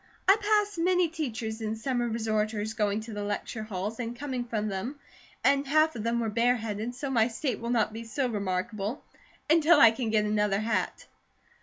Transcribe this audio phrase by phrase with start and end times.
[0.27, 4.67] I passed many teachers and summer resorters going to the lecture halls and coming from
[4.67, 4.99] them,
[5.43, 9.03] and half of them were bareheaded, so my state will not be remarkable,
[9.47, 11.05] until I can get another hat."